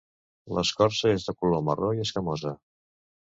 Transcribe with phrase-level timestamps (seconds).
[0.57, 2.55] L'escorça és de color marró i escamosa.